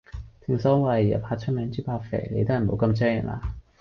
[0.47, 3.39] 正所謂，人怕出名豬怕肥，你都係唔好咁張揚啦